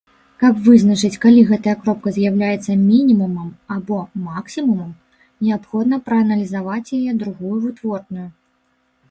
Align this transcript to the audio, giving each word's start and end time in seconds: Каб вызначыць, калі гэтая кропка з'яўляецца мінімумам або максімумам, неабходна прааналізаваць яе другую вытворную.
Каб 0.43 0.53
вызначыць, 0.67 1.17
калі 1.25 1.41
гэтая 1.49 1.75
кропка 1.81 2.13
з'яўляецца 2.15 2.77
мінімумам 2.87 3.51
або 3.75 3.99
максімумам, 4.31 4.97
неабходна 5.45 6.01
прааналізаваць 6.09 6.85
яе 6.99 7.11
другую 7.23 7.55
вытворную. 7.69 8.27